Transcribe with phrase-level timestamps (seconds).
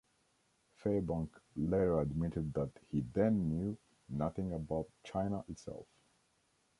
[0.83, 3.77] Fairbank later admitted that he then knew
[4.09, 5.85] nothing about China itself.